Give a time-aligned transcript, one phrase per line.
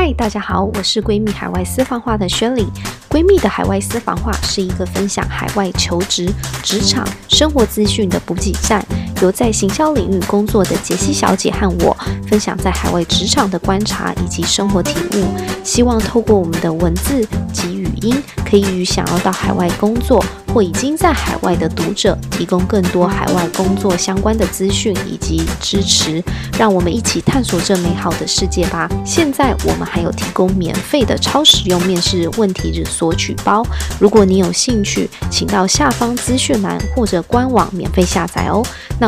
[0.00, 2.64] 嗨，大家好，我是闺蜜海外私房话的宣礼。
[3.08, 6.32] 闺蜜的海外私房话是一个分享海外求职、
[6.62, 8.80] 职场、生活资讯的补给站，
[9.20, 15.24] 由在行销领域工作的杰西小姐和我分享在海外职场的观察以及生活体悟，
[15.64, 20.24] 希望透过我们的文字及语音，可以与想要到海外工作
[20.54, 26.22] 或已经在海外的读者提供更多海外工作相关的资讯以及支持，
[26.58, 28.88] 让我们一起探索这美好的世界吧。
[29.04, 33.66] 现在我们还有提供免费的超实用面试问题日索取包，
[33.98, 38.64] 如果你有兴趣，请到下方资讯栏或者官网免费下载哦。
[39.00, 39.07] 那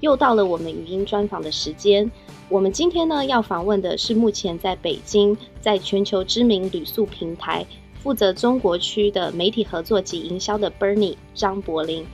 [0.00, 2.10] 又到了我们语音专访的时间。
[2.48, 7.66] 我们今天呢要访问的是目前在北京，在全球知名旅宿平台
[8.02, 12.06] 负责中国区的媒体合作及营销的 Bernie 张柏林。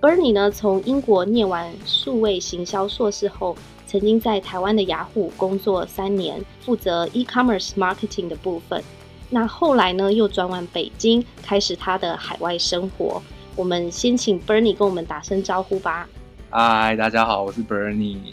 [0.00, 8.82] Bernie 呢从英国念完数位行销硕士后，曾经在台湾的雅虎工作三年，负责 e-commerce marketing 的部分。
[9.30, 13.20] 那后来呢，又转往北京，开始他的海外生活。
[13.56, 16.08] 我们先请 Bernie 跟我们打声招呼吧。
[16.56, 18.32] 嗨，大家好，我是 Bernie。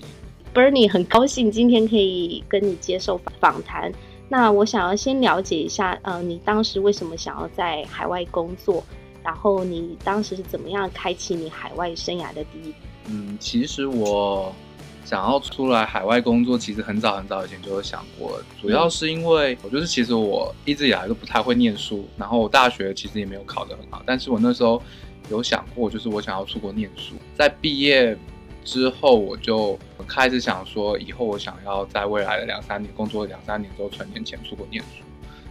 [0.54, 3.92] Bernie 很高兴今天可以跟你接受访谈。
[4.30, 8.84] 那我想要先了解一下，呃，你当时为什么想要在海外工作？
[9.24, 12.78] 然后你当时是怎么样开启你海外生涯的第一步？
[13.08, 14.54] 嗯，其实我。
[15.04, 24.82] 想要出来海外工作，其实很早很早以前就有想过，主要是因为我就是其实我一直以来都不太会念书，然后我大学其实也没有考得很好，但是我那时候
[25.32, 27.16] 有想过，就是我想要出国念书。
[27.36, 28.16] 在毕业
[28.64, 35.04] 之后，我就开始想说，以后我想要在未来的两三年工作两三年之后存点钱出国念书，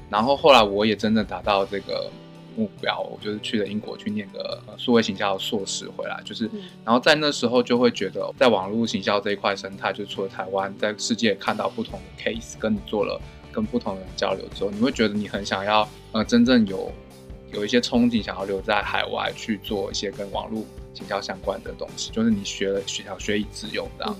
[0.08, 2.08] 然后后来我也真正达到这个。
[2.56, 6.50] 目标，我就是去了英国去念个数位行销的硕士回来，就是，
[6.84, 13.18] 然后在那时候就会觉得，在网络行销这一块生态，就除了台湾，在世界看到不同的 case，跟你做了
[13.52, 16.92] 跟不同的人交流之后，你会觉得你很想要，呃，真正有
[17.52, 24.16] 有一些憧憬，想要留在海外去做一些跟网络行销相关的东西，就是你学了学学以致用这样。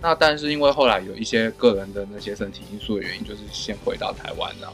[0.00, 4.72] 那但是因为后来有一些个人的那些身体因素的原因，就是先回到台湾这样，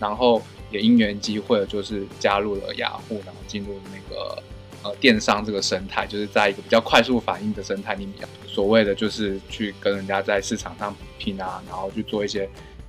[0.00, 0.42] 然后。
[0.70, 4.42] 也因缘机会，就是加入了雅虎，然后进入那个
[4.82, 12.46] 呃电商这个生态，就是在一个比较快速反应的生态里面，所谓的就是去跟人家在市场上拼啊，然后去做一些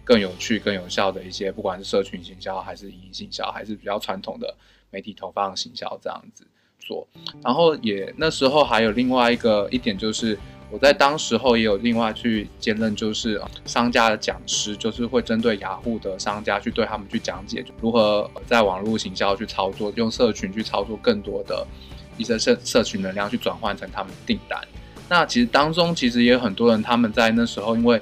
[0.10, 4.52] 更有趣、更有效的一些，不管是社群行销，还是影音行销，还是比较传统的
[4.90, 6.44] 媒体投放行销这样子
[6.80, 7.08] 做。
[7.44, 10.36] 然后也那时候还有另外一个一点就是。
[10.72, 21.66] 我在当时候也有另外去兼任，就是商家的讲师，就是会针对雅虎的商家去对他们去讲解如何在网络行销去操作，用社群去操作更多的
[22.20, 24.62] 一些社社群能量去转换成他们的订单。
[25.10, 28.00] 那其实当中其实也有很多人，他们在那时候，因为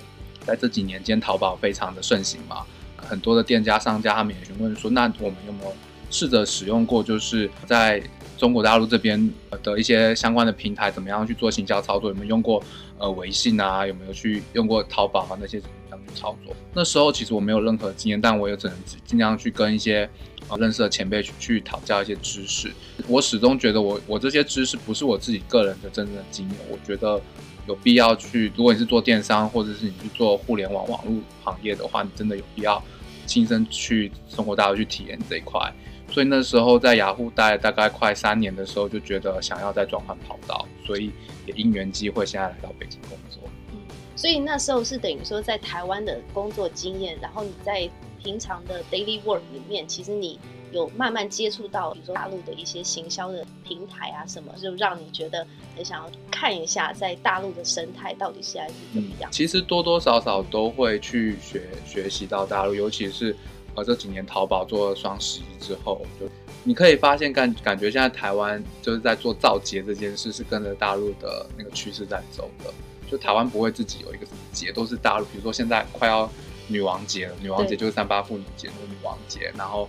[0.47, 2.65] 在这几年间淘宝非常的盛行嘛，
[2.95, 5.75] 很多的店家商家他们也询问说，那我们有没有
[6.09, 8.01] 试着使用过，就是在。
[8.37, 12.11] 中国大陆这边的一些相关的平台怎么样去做行销操作？
[12.11, 12.63] 有没有用过
[12.99, 13.83] 呃微信啊？
[13.83, 15.35] 有没有去用过淘宝啊？
[15.41, 16.55] 那些怎么样去操作？
[16.71, 20.07] 那时候其实我没有任何经验，但我也只能尽量去跟一些
[20.49, 22.71] 呃认识的前辈去去讨教一些知识。
[23.07, 27.19] 我始终觉得我我这些知识不是我自己个人的真正的经验，我觉得
[27.67, 28.51] 有必要去。
[28.55, 31.13] 如果你是做电商或者是你去做互联网网络
[31.43, 32.81] 行业的话，你真的有必要
[33.25, 35.71] 亲身去中国大陆去体验这一块。
[36.09, 41.11] 所以那时候在雅虎待大概快三年的时候，就觉得想要再转换跑道，所以
[41.45, 43.41] 也因缘机会，现在来到北京工作。
[43.73, 43.77] 嗯，
[44.15, 47.89] 所以那时候是等于说在台湾的工作经验，然后你在
[48.23, 50.39] 平常的 daily work 里面，其实你
[50.71, 59.29] 有慢慢接触到，比如说大陆的一些行销的平台啊什么，就让你觉得很想要看一下在大陆的生态到底现在是怎么样。
[59.29, 63.35] 嗯，其实多多少少都会去学学习到大陆，尤其是。
[63.75, 66.27] 呃这几年淘宝做了双十一之后，就
[66.63, 72.73] 你可以发现感感觉现在台湾就是在做造节这件事，是跟着大陆的那个趋势在走的。
[73.07, 75.25] 就台湾不会自己有一个什么节，都是大陆。
[75.25, 76.27] 比如说现在快要
[76.67, 79.53] 女王节了，女王节就是三八妇女节，那个女王节。
[79.55, 79.87] 然后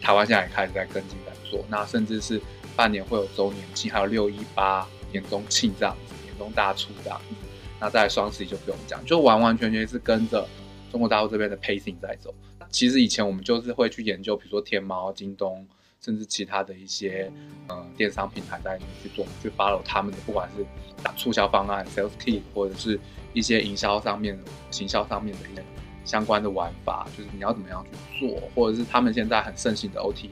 [0.00, 2.40] 台湾现在也开始在跟进在做，那甚至是
[2.76, 7.34] 半年会有周年庆，还有六一八年终庆这样子，年终大促这样子。
[7.80, 10.46] 那在双十一就不用讲，就完完全全是跟着
[10.90, 12.34] 中国大陆这边的 pacing 在走。
[12.70, 15.66] 其实以前我们就是会去研究，比如说天猫、京东
[16.00, 17.32] 甚至其他的一些
[17.68, 20.66] 呃电商平台在里面去做，去 follow 他们的，不管是
[21.02, 22.98] 打促销方案、sales key，或者是
[23.32, 24.38] 一些营销上面、
[24.70, 25.64] 行销上面的一些
[26.08, 30.30] 相关的玩法，就是你要怎么样去做，或者是他们现在很盛行的 OTV，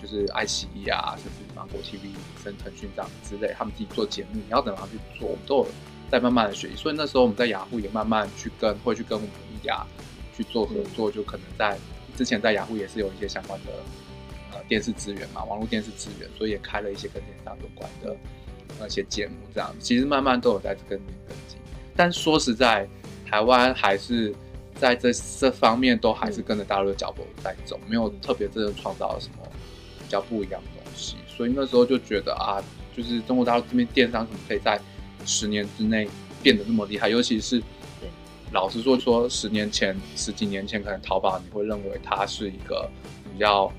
[0.00, 2.10] 就是爱奇艺啊，甚至芒果 TV、
[2.44, 5.66] 甚至腾讯这样之类，他们自己做节目，你要怎么样去做，我们都有
[6.10, 6.76] 在慢慢的学习。
[6.76, 9.84] 所以那时候我们在雅虎也慢慢去跟，会去跟我们一家
[10.36, 11.76] 去做合作，就可能在
[12.16, 13.72] 之前在雅虎也是有一些相关的。
[14.66, 18.14] 电视资源嘛，网络电视资源，所以也开了一些跟电商有关的
[18.78, 21.58] 那些节目，这样其实慢慢都有在跟跟进。
[21.96, 22.86] 但说实在，
[23.24, 24.34] 台湾还是
[24.78, 29.46] 在这这方面都还是跟着大陆的脚步在走，没有特别真的创造了什么
[29.98, 31.16] 比较不一样的东西。
[31.26, 32.62] 所以那时候就觉得啊，
[32.96, 34.80] 就是中国大陆这边电商怎么可以在
[35.26, 36.08] 十年之内
[36.42, 37.08] 变得那么厉害？
[37.08, 37.62] 尤其是
[38.52, 42.88] 老实说，说十年前、十几年前，可能淘宝你会认为它是一个
[43.32, 43.70] 比较。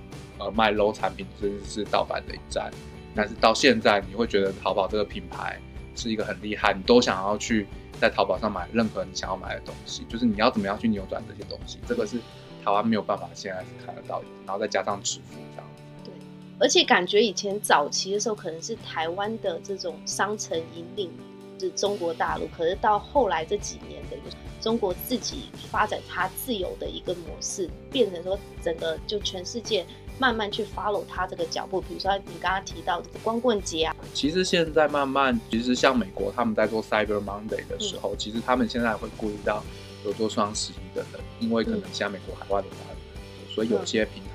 [0.41, 2.71] 呃，卖 low 产品甚至是盗版的一站，
[3.13, 5.59] 但是到现在你会觉得淘宝这个品牌
[5.97, 7.67] 是一个很厉害，你都想要去
[7.99, 12.17] 在淘宝上买任何你想要买的东西，就是你要怎么样去扭转这些东西，这个是
[12.63, 15.69] 台湾没有办法现在是看得到的，然后再加上支付这样。
[16.03, 16.13] 对，
[16.59, 21.11] 而且感觉以前早期的时候可能是台湾的这种商城引领
[21.59, 24.17] 是中国大陆，可是到后来这几年的
[24.61, 29.85] 中国自己发展它自由的一个模式，变成说整个就全世界。
[30.19, 39.63] 慢慢去 follow 他这个脚步，比如说你刚刚提到的光棍节啊，其实现在慢慢，其实像美国他们在做 Cyber Monday 的时候，嗯、其实他们现在会顾虑到
[40.03, 44.29] 有做双十一的人，因为可能像美国海外的华人很多，所以有些平台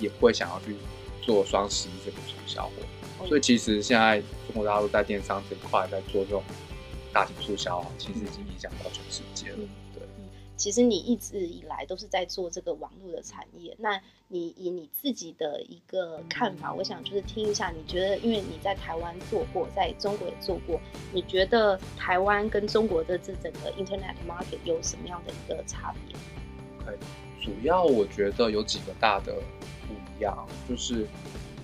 [0.00, 0.74] 也会想要去
[1.20, 2.88] 做双十一这个促销活动。
[3.20, 6.42] 嗯、所以其实现在中国大陆在电商这一块在做这种
[7.12, 9.58] 大型促销啊，其实已经影响到全世界了。
[9.58, 9.68] 嗯
[10.58, 20.80] 其实你一直以来都是在做这个网络的产业，那你以你自己的一个看法，我想就是听一下，你觉得，因为你在台湾做过，在中国也做过，
[21.12, 26.16] 你觉得台湾跟中国的这整个 Internet market 有什么样的一个差别
[26.82, 26.98] ？OK，
[27.40, 29.34] 主要我觉得有几个大的
[29.86, 30.36] 不一样，
[30.68, 31.06] 就是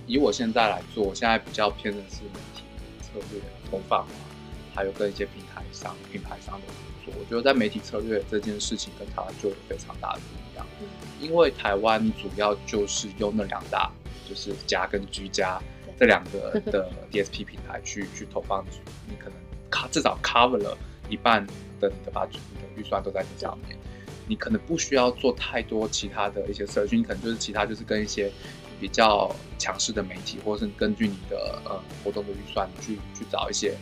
[0.06, 2.62] 以我现在来做，我现在比较偏的是媒体
[3.00, 4.06] 策略投放，
[4.74, 6.74] 还有跟一些平台商、品牌商的合
[7.04, 7.14] 作。
[7.18, 10.66] 我觉得在媒体策略这件事情跟台湾就有非常大的不一样，
[11.20, 13.90] 因为台湾主要就是用那两大，
[14.28, 15.60] 就是家跟居家
[15.98, 18.64] 这两个的 DSP 平台去去投放，
[19.08, 19.38] 你可能
[19.70, 20.76] 卡至少 cover 了
[21.08, 21.46] 一半
[21.78, 22.40] 的你的把你的
[22.76, 23.76] 预算都在这上面，
[24.26, 28.32] 你可能不需要做太多其他的一些社群，你可能就是其他就是跟一些
[28.80, 33.74] 比较强势的媒体，或是根据你的呃活动的预算去去找一些。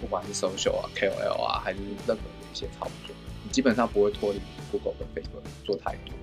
[0.00, 3.14] 不管是 social 啊、KOL 啊，还是任何的一些操作，
[3.44, 4.40] 你基本上不会脱离
[4.70, 6.14] Google 跟 Facebook 做太多。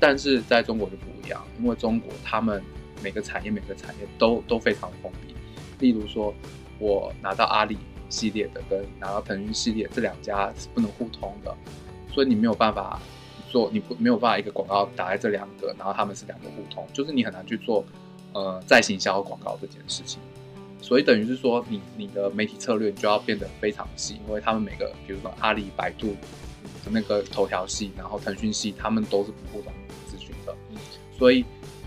[0.00, 2.62] 但是在中国就不一样，因为中国他们
[3.02, 5.34] 每个产业每个产业都都非常封闭。
[5.78, 6.34] 例如说，
[6.78, 7.76] 我拿到阿里
[8.08, 11.54] 系列的跟拿到腾讯系列这两家是不能互通的，
[12.12, 13.00] 所以你没有办法
[13.48, 17.84] 做，你不没有办法一个广告打在这两个，然后他们是两个互通，就是你很难去做
[18.32, 20.20] 呃再行销广告这件事情。
[20.82, 26.08] 所以等于是说你，你你的媒体策略就要变得非常细，因为他们每个，比如说阿里、百度
[26.84, 29.72] 的那个头条系，然后腾讯系，他们都是不互动
[30.10, 30.52] 咨询的。
[31.16, 31.44] 所以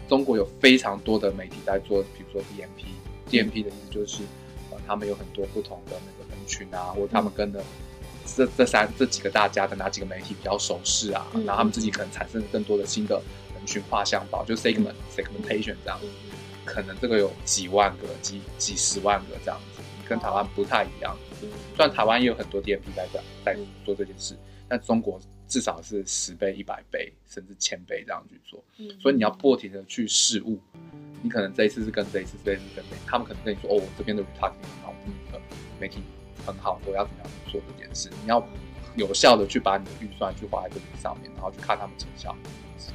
[0.07, 4.23] 中国有非常多的媒体在做，比如说 DMP，DMP 的意思就是，
[4.71, 7.61] 呃，他们有很多不同的那个人群啊，或者他们跟的
[8.25, 13.21] 这这三这几个大家的哪几个媒体比较熟识啊，然后他们自己可能产生更多的新的
[13.53, 15.99] 人群画像包，就 segment segmentation 这样。
[16.65, 21.15] 可能这个有几万个、几几十万个这样子，跟台湾不太一样。
[21.75, 24.35] 虽然台湾也有很多 DMP 在在在做这件事，
[24.67, 28.63] 但中国至少是十倍、一百倍，甚至千倍这样去做。
[28.99, 30.59] 所以你要不停的去试误，
[31.21, 35.39] 你可能这一次是跟这一次，这一次跟这，他们可能跟你说：“哦，我这边的 retargeting 很好，我们的
[35.79, 36.01] 媒体
[36.45, 38.39] 很好，我要怎么样做这件事？”你要
[38.95, 42.35] 有效的去把你的预算去花在这个上面，然后去看他们成效。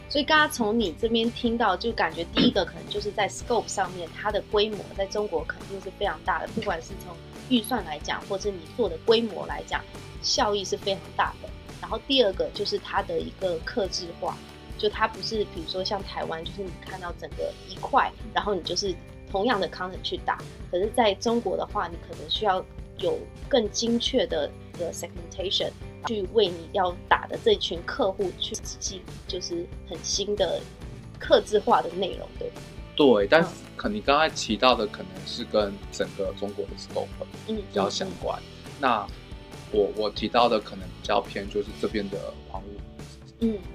[0.09, 7.14] 所以刚刚从你这边听到，就感觉第一个可能就是在 scope 上面，它的规模在中国肯定是非常大的，不管是从
[7.49, 9.83] 预算来讲，或者你做的规模来讲，
[10.23, 11.49] 效益是非常大的。
[11.80, 14.37] 然后第二个就是它的一个克制化，
[14.78, 18.95] 就它不是比如说像台湾，就是你看到整个一块，然后你就是
[19.30, 20.38] 同样的 content 去打，
[20.71, 22.64] 可是在中国的话，你可能需要
[22.99, 25.71] 有更精确的的 segmentation。
[26.07, 30.61] 去为你要打的这群客户去设计，就是很新的
[31.19, 32.49] 客制化的内容，对。
[32.50, 32.61] 吧？
[32.97, 37.07] 对，但是可能你刚才提到的可能是跟整个中国的 scope
[37.49, 38.38] 嗯比较相关。
[38.38, 39.07] 嗯嗯、那
[39.73, 42.19] 我我提到的可能比较偏，就是这边的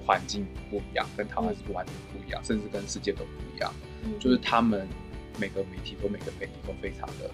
[0.04, 3.72] 环境不一样，跟台湾是完全不一样，嗯、甚至跟世界都不一样。
[4.04, 4.86] 嗯、就是他们
[5.38, 7.28] 每个媒体都每个媒体都非常的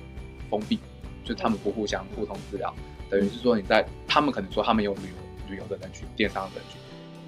[0.48, 0.78] 封闭，
[1.22, 6.80] 就他们不互相互通资料，嗯、等于是说你在他们可能说他们有旅游旅游的人群，电商的人群，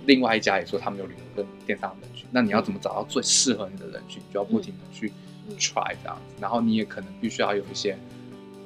[0.06, 4.22] 另外一家也说他们有旅游跟电商的人群，那你要怎么找到最适合你的人群？
[4.26, 5.12] 你就要不停的去
[5.58, 7.98] try 这样子，然后你也可能必须要有一些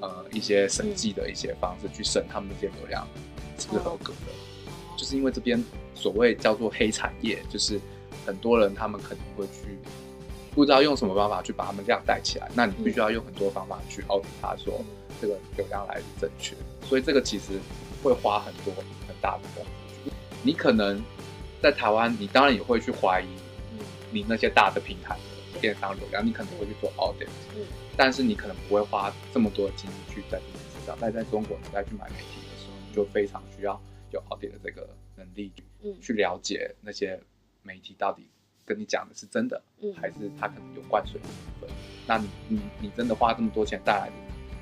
[0.00, 3.04] 呃一些审计的一些方式去审他们这些流量
[3.58, 4.32] 是不是合格的，
[4.96, 5.60] 就是因为这边
[5.96, 7.80] 所谓叫做黑产业，就是。
[8.26, 9.78] 很多人他们可能会去
[10.54, 14.84] 不知道用什么方法去把他们这样带起来，那你必须要用很多方法去 audit 他说
[15.20, 17.58] 这个流量来是正确，所以这个其实
[18.02, 20.10] 会花很多很大的功夫。
[20.42, 21.02] 你可能
[21.60, 23.26] 在台湾，你当然也会去怀疑
[24.10, 25.14] 你那些大的平台
[25.52, 27.28] 的电商流量，你可能会去做 audit，
[27.96, 30.96] 但是你可能不会花这么多的精力去在这件事上。
[31.00, 33.80] 但在中国，你再去买媒体的时候，你就非常需要
[34.12, 35.52] 有 audit 的这个能力，
[36.00, 37.20] 去了解那些。
[37.64, 38.26] 媒体到底
[38.64, 41.70] 跟你讲的是真的，嗯、还是他可能有灌水的部分？
[42.06, 44.12] 那你你你真的花这么多钱带来的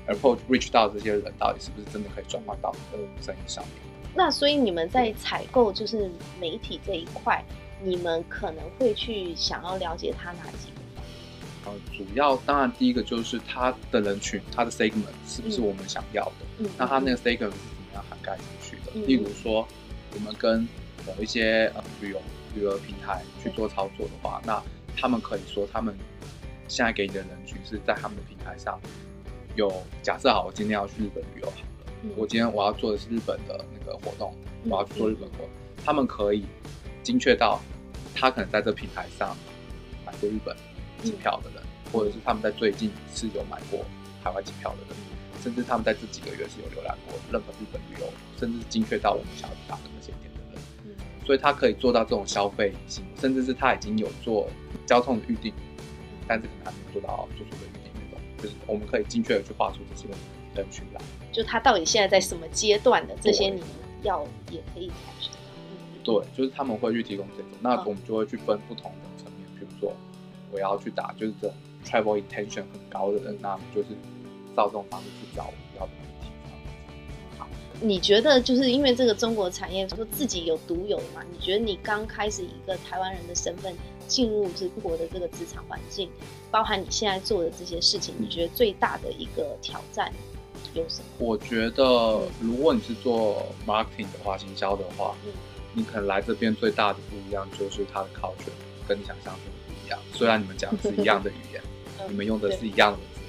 [0.07, 3.73] ，approach reach 到这些人，到底是不是真的可以转换到你的生意上面？
[4.15, 6.09] 那所以你们在采购就是
[6.39, 7.43] 媒体这一块，
[7.83, 11.71] 你们可能会去想要了解他哪几个？
[11.71, 16.45] 呃，主要当然第一个就是他的人群，他的 segment 是不是我们想要的？
[16.59, 18.91] 嗯、那他那个 segment 是怎么样涵盖进去的？
[18.95, 19.67] 嗯、例如说，
[20.13, 20.67] 我们跟
[21.05, 22.21] 某一些呃旅游。
[22.55, 24.59] 旅游平台去做操作的话，那
[24.95, 25.95] 他们可以说，他们
[26.67, 28.79] 现在给你的人群是在他们的平台上
[29.57, 29.73] 有
[30.03, 34.31] 假设好，我今天要去日本旅游好了，嗯、我今天我要做的是日本的那个活动，
[34.63, 36.45] 嗯、我要去做日本活动，嗯、他们可以
[37.01, 37.59] 精确到
[38.13, 39.35] 他可能在这平台上
[40.05, 40.55] 买过日本
[41.01, 43.83] 机票的人，嗯、或者是他们在最近是有买过
[44.23, 44.95] 海外机票的人，
[45.41, 48.07] 甚至他们在这几个月是有浏览过任何日本旅游，
[48.39, 50.61] 甚至是精确到我们想要打的那些点的人。
[51.25, 54.47] 所以他可以做到这种消费型，甚至是他已经有做
[54.85, 55.51] 交通的预定，
[56.27, 57.76] 但是可能还没有做到住宿的预订那种，
[58.37, 60.07] 就是我们可以精确的去画出这些
[60.55, 61.01] 人群来。
[61.31, 63.69] 就他到底现在在什么阶段的这些，你们
[64.03, 65.29] 要也可以采取。
[66.03, 69.93] 对，就是他们会去提供这种，那我们就会去分不同的层面，比如说
[70.51, 73.89] 我要去打就是这种 travel intention 很高的人，那我们就是
[74.55, 75.91] 照这种方式去找我们要的。
[77.79, 81.23] 你觉得就是因为这个中国产业说自己有独有的嘛？
[81.31, 83.73] 你觉得你刚开始以一个台湾人的身份
[84.07, 86.09] 进入中国的这个职场环境，
[86.49, 90.11] 包含你现在做的这些事情，你觉得最大的一个挑战
[90.73, 91.05] 有什么？
[91.19, 95.31] 我觉得如果你是做 marketing 的话，行销的话，嗯，
[95.73, 98.49] 你可能来这边最大的不一样就是它的 culture
[98.87, 99.99] 跟你想象中的不一样。
[100.13, 101.61] 虽然你们讲的是一样的语言，
[101.99, 103.21] 嗯、 你们用的是一样的字，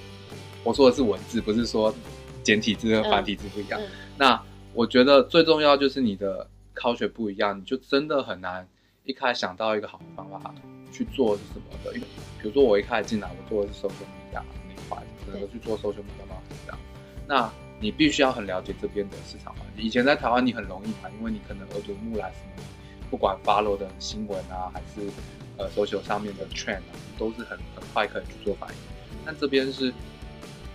[0.64, 1.95] 我说的是文字，不是说
[2.42, 3.80] 简体字和繁体字不一样。
[3.80, 4.42] 嗯嗯那
[4.75, 8.66] 我觉得最重要就是你的 culture 不一样，你就真的很难
[9.04, 10.54] 一开始想到一个好的方法
[10.92, 11.95] 去做是什么的。
[11.95, 12.07] 因为
[12.40, 16.78] 比如说我一开始进来，我做的是 social media 那一块，可能去做 social media 嘛这样。
[17.26, 19.85] 那你必须要很了解这边的市场环境。
[19.85, 22.64] 以前在台湾你很容易嘛，因为你可能耳濡目染什么，
[23.11, 25.09] 不管 follow 的新闻啊，还是
[25.57, 28.76] 呃 social 上面的 trend 啊，都是很很快可以去做反应。
[29.25, 29.92] 但这边是，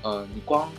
[0.02, 0.70] 呃，你光。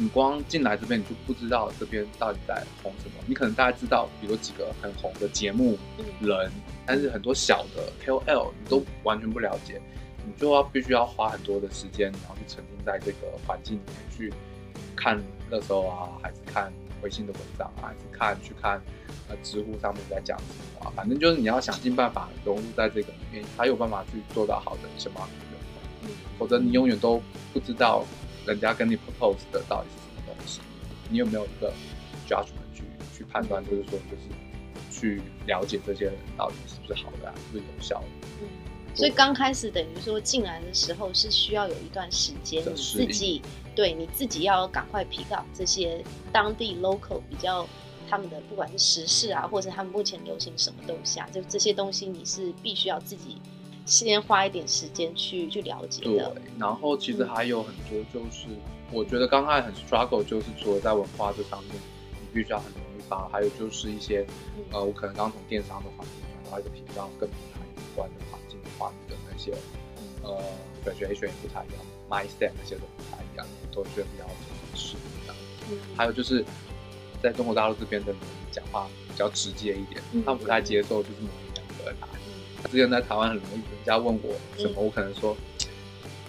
[0.00, 3.14] 你光进来这边，你就不知道这边到底在红什么。
[3.26, 5.76] 你可能大家知道，比如几个很红的节目
[6.20, 6.52] 人，
[6.86, 9.82] 但是很多小的 KOL 你都完全不了解，
[10.24, 14.32] 你就要必须要花很多的时间，然后去沉浸在这个环境里面去
[14.94, 18.80] 看热搜啊，还是看微信的文章啊，还是看去看
[19.28, 20.44] 呃知乎上面在讲什
[20.78, 20.92] 么啊。
[20.94, 25.28] 反正就是你要想尽办法融入在这个里面，才有办法去做到好的什么
[26.04, 27.20] 用，否则你永远都
[27.52, 28.04] 不知道。
[28.46, 30.60] 人家跟你 propose 的到底是什么东西？
[31.10, 31.72] 你有没有一个
[32.28, 32.82] judgment 去
[33.16, 33.64] 去判断？
[33.64, 34.28] 就是说，就是
[34.90, 38.06] 去了解这些人到底是不是好的，啊，是不是有效的？
[38.42, 38.48] 嗯，
[38.94, 43.42] 所以刚开始等于说进来的时候是需要有一段时间，你自己
[43.74, 46.02] 对你自己要赶快 pick up 这些
[46.32, 47.66] 当地 local 比较
[48.08, 53.40] 他们的不管是时事啊，或者他们目前流行什么东西啊，就这些东西你是必须要自己。
[53.88, 56.10] 先花一点时间去去了解的。
[56.10, 58.60] 对，然后其实还有很多，就是、嗯、
[58.92, 61.74] 我觉得刚开始很 struggle，就是除了在文化这方面，
[62.20, 64.26] 你必须要很容易发，还有就是一些，
[64.56, 66.14] 嗯、呃，我可能刚从电商的环境
[66.44, 69.52] 转到一个频道跟平台有关的环境的话，你的那些，
[70.22, 70.38] 呃
[70.84, 71.80] ，graduation 也不太一样
[72.10, 74.24] ，mindset 那些都不太一样，都需要比较
[74.74, 76.44] 适应还有就是
[77.22, 82.17] 在中国大陆这边的人讲话比较直接一点，嗯、他们不太接受就是模棱两可的答案。
[82.70, 85.36] 之前在台湾很容易，人家问我什么，我可能说，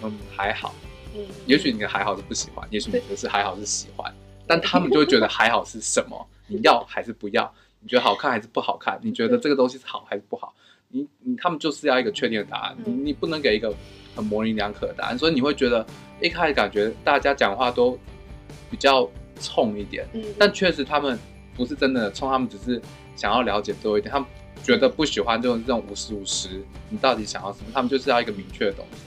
[0.02, 0.74] 嗯，还好。
[1.14, 4.14] 嗯，也许你的还好是不喜欢，也许你的是还好是喜欢，
[4.46, 6.26] 但他们就会觉得还好是什么？
[6.46, 7.52] 你要还是不要？
[7.80, 8.98] 你觉得好看还是不好看？
[9.02, 10.54] 你觉得这个东西是好还是不好？
[10.88, 13.74] 你你他们就是要一个确定的答案，你你不能给一个
[14.14, 15.84] 很模棱两可的答案，所以你会觉得
[16.20, 17.98] 一开始感觉大家讲话都
[18.70, 19.08] 比较
[19.40, 21.18] 冲一点，嗯，但确实他们
[21.54, 22.80] 不是真的冲，他们只是
[23.16, 24.28] 想要了解多一点，他们
[24.62, 27.66] 觉得不喜欢就是这种五十五十，你到底想要什么？
[27.72, 29.02] 他们就是要一个明确的东西。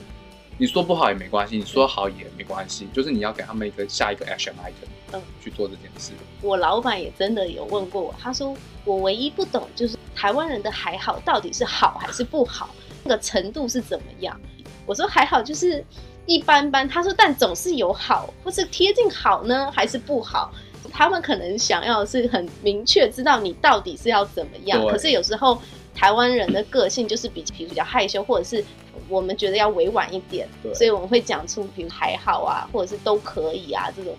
[0.56, 6.12] 你说不好也没关系，你说好也没关系，就是你要给他们一个下一个 action item，嗯，去做这件事。
[6.42, 12.70] 我老板也真的有问过我，他说我唯一不懂就是台湾人的还好到底是好还是不好，
[13.02, 14.40] 那个程度是怎么样？
[14.86, 15.84] 我说还好就是
[16.26, 20.52] 一般般，他说但总是有好，或是贴近好呢，还是不好？
[20.94, 25.60] 他们可能想要的是很明确知道你到底是要怎么样，可是有时候
[25.94, 28.64] 台湾人的个性就是比比较害羞，或者是。
[29.08, 34.16] 我们觉得要委婉一点，所以我们会讲出比如还好啊，或者是都可以啊这种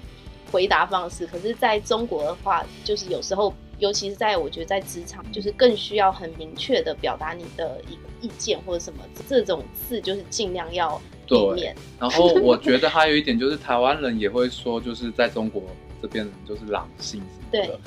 [0.52, 1.26] 回答方式。
[1.26, 11.76] 可是在中国的话，就是有时候，尤其是在我觉得在职场，就是更需要很明确的表达你的一个意见或者什么这种字，就是尽量要避免。
[12.00, 15.64] 然后我觉得还有一点就是，台湾人也会说，就是在中国
[16.02, 17.68] 这边人就是狼性什么的。
[17.68, 17.80] 对，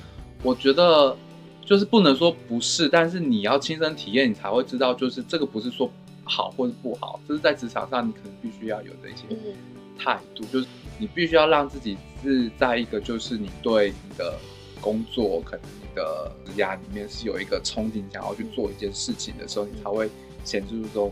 [0.43, 1.17] 我觉得
[1.65, 5.91] 就是不能说不是，但是你要亲身体验，你才会知道，就是这个不是说。
[6.31, 9.23] 好或者不好，就是在职场上，你可能必须要有的一些
[9.99, 10.67] 态度，就是
[10.99, 14.38] 你必须要让自己是在一个，就是你对你的
[14.79, 20.11] 工作，可能你的职涯里面是有一个憧憬，想要去做一件事情的时候，你才会
[20.45, 21.11] 显示出这种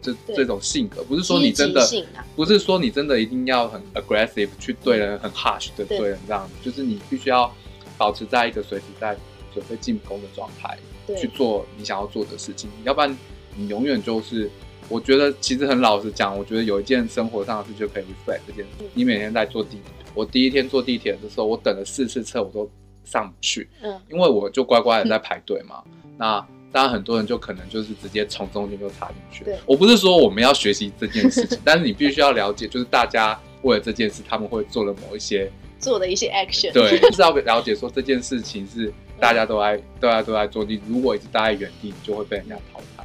[0.00, 1.02] 这这种性格。
[1.04, 1.86] 不是说你真的，
[2.34, 7.52] 不是说你真的一定要很 aggressive 去对人，很 harsh 的对人这样子，就是你必须要
[7.96, 9.16] 保持在一个随时在
[9.52, 10.78] 准备进攻的状态，
[11.20, 13.16] 去做你想要做的事情，要不然。
[13.56, 14.48] 你永远就是，
[14.88, 18.84] 我觉得其实很老实讲，我觉得有一件生活上的事就可以 reflect 这件事。
[18.94, 22.70] 你每天在坐地铁，我第一天坐地铁的时候，我等了四次车，我都
[23.04, 25.82] 上不去，嗯，因为我就乖乖的在排队嘛。
[26.16, 29.44] 那当然很多人就可能就是直接从中间就插进去。
[29.44, 36.72] 对，我不是说我们要学习这件事情， 但是你必须要了解，就是大家为了这件事，他们会做了某一些做的一些 action。
[36.72, 40.64] 对，就是要了解说这件事情是大家都在，大家都在做。
[40.64, 43.04] 你如果一直待在原地，你就会被人家淘汰。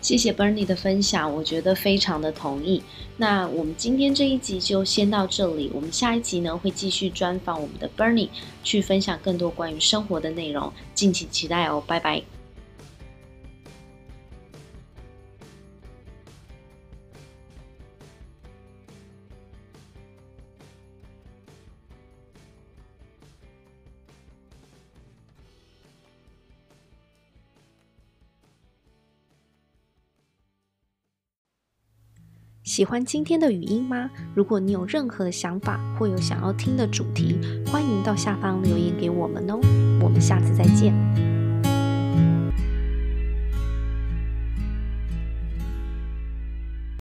[0.00, 2.80] 谢谢 Bernie 的分享，我觉得非常的同意。
[3.16, 8.28] 那我们今天这一集就先到这里，我们下一集呢会继续专访我们的 Bernie，
[8.62, 12.37] 去分享更多关于生活的内容，敬请期待哦，拜拜。
[32.68, 34.10] 喜欢今天的语音吗？
[34.34, 39.58] 如果你有任何想法或有想要听的主题，欢迎到下方留言给我们哦。
[40.02, 40.92] 我们下次再见。